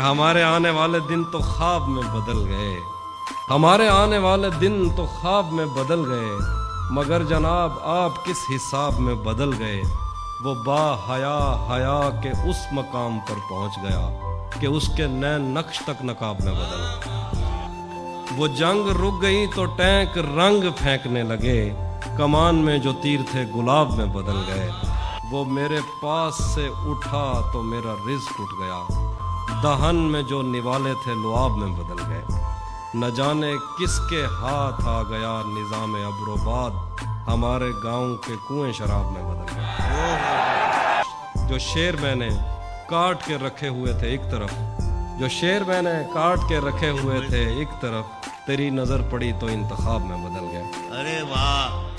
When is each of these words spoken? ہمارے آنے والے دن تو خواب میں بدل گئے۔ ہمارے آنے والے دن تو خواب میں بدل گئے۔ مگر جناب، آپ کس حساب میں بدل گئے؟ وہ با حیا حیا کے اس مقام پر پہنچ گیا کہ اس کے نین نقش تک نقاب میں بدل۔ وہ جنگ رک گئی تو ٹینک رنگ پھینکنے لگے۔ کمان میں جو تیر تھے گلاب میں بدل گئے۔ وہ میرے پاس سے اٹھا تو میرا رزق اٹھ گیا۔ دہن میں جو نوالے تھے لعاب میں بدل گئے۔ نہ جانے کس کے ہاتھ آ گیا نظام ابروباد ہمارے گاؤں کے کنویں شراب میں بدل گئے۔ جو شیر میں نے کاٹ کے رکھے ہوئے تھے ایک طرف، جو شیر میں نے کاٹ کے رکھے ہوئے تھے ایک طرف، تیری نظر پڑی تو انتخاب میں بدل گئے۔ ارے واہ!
ہمارے 0.00 0.42
آنے 0.42 0.70
والے 0.70 0.98
دن 1.08 1.24
تو 1.24 1.38
خواب 1.38 1.88
میں 1.88 2.02
بدل 2.02 2.48
گئے۔ 2.48 2.80
ہمارے 3.50 3.88
آنے 3.88 4.18
والے 4.18 4.50
دن 4.60 4.88
تو 4.96 5.06
خواب 5.06 5.52
میں 5.52 5.66
بدل 5.66 6.12
گئے۔ 6.12 6.30
مگر 6.90 7.24
جناب، 7.24 7.72
آپ 7.82 8.24
کس 8.24 8.36
حساب 8.50 9.00
میں 9.00 9.14
بدل 9.14 9.50
گئے؟ 9.58 9.82
وہ 10.44 10.54
با 10.54 10.94
حیا 10.94 11.66
حیا 11.70 12.20
کے 12.22 12.30
اس 12.30 12.56
مقام 12.72 13.18
پر 13.18 13.34
پہنچ 13.50 13.72
گیا 13.82 14.08
کہ 14.60 14.66
اس 14.66 14.90
کے 14.96 15.06
نین 15.06 15.42
نقش 15.42 15.78
تک 15.78 16.04
نقاب 16.04 16.36
میں 16.44 16.52
بدل۔ 16.52 17.10
وہ 18.36 18.46
جنگ 18.46 18.88
رک 18.88 19.22
گئی 19.22 19.46
تو 19.54 19.64
ٹینک 19.64 20.18
رنگ 20.18 20.62
پھینکنے 20.78 21.22
لگے۔ 21.22 21.72
کمان 22.18 22.54
میں 22.54 22.78
جو 22.78 22.92
تیر 23.02 23.20
تھے 23.30 23.44
گلاب 23.54 23.96
میں 23.96 24.06
بدل 24.06 24.42
گئے۔ 24.46 24.70
وہ 25.32 25.44
میرے 25.44 25.78
پاس 26.02 26.34
سے 26.54 26.68
اٹھا 26.86 27.50
تو 27.52 27.62
میرا 27.62 27.92
رزق 27.92 28.40
اٹھ 28.40 28.60
گیا۔ 28.60 29.11
دہن 29.62 29.96
میں 29.96 30.22
جو 30.22 30.42
نوالے 30.42 30.92
تھے 31.04 31.14
لعاب 31.14 31.50
میں 31.50 31.68
بدل 31.68 32.02
گئے۔ 32.08 32.22
نہ 32.94 33.06
جانے 33.06 33.52
کس 33.78 34.00
کے 34.10 34.24
ہاتھ 34.24 34.88
آ 34.88 35.02
گیا 35.02 35.42
نظام 35.46 35.94
ابروباد 35.94 36.70
ہمارے 37.26 37.70
گاؤں 37.84 38.16
کے 38.16 38.32
کنویں 38.48 38.72
شراب 38.72 39.12
میں 39.12 39.22
بدل 39.22 39.56
گئے۔ 39.56 39.72
جو 41.48 41.58
شیر 41.58 41.96
میں 41.96 42.14
نے 42.14 42.28
کاٹ 42.88 43.24
کے 43.24 43.36
رکھے 43.36 43.68
ہوئے 43.68 43.92
تھے 43.92 44.06
ایک 44.06 44.30
طرف، 44.30 44.50
جو 45.20 45.28
شیر 45.28 45.64
میں 45.64 45.82
نے 45.82 45.90
کاٹ 46.14 46.38
کے 46.48 46.58
رکھے 46.58 46.90
ہوئے 46.90 47.20
تھے 47.20 47.48
ایک 47.48 47.68
طرف، 47.80 48.04
تیری 48.46 48.70
نظر 48.70 49.02
پڑی 49.10 49.32
تو 49.40 49.46
انتخاب 49.46 50.00
میں 50.04 50.16
بدل 50.16 50.46
گئے۔ 50.52 50.64
ارے 51.00 51.22
واہ! 51.22 51.91